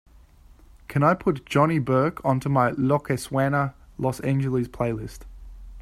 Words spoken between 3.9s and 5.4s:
los angeles playlist?